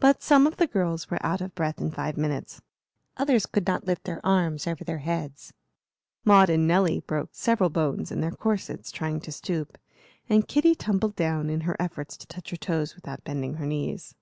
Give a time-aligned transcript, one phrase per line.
[0.00, 2.62] But some of the girls were out of breath in five minutes;
[3.18, 5.52] others could not lift their arms over their heads;
[6.24, 9.76] Maud and Nelly broke several bones in their corsets, trying to stoop;
[10.26, 14.14] and Kitty tumbled down, in her efforts to touch her toes without bending her knees.